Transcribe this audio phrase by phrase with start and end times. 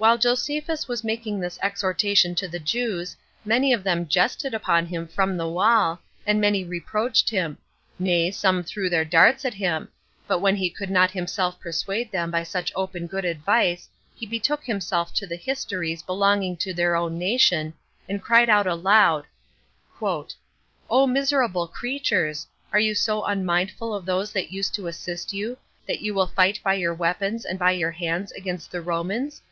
[0.00, 5.06] While Josephus was making this exhortation to the Jews, many of them jested upon him
[5.06, 7.58] from the wall, and many reproached him;
[7.98, 9.90] nay, some threw their darts at him:
[10.26, 14.64] but when he could not himself persuade them by such open good advice, he betook
[14.64, 17.74] himself to the histories belonging to their own nation,
[18.08, 19.26] and cried out aloud,
[20.00, 22.46] "O miserable creatures!
[22.72, 26.58] are you so unmindful of those that used to assist you, that you will fight
[26.64, 29.42] by your weapons and by your hands against the Romans?